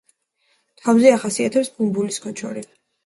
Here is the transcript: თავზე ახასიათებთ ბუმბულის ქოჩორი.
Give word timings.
თავზე 0.85 1.11
ახასიათებთ 1.17 1.77
ბუმბულის 1.77 2.19
ქოჩორი. 2.25 2.65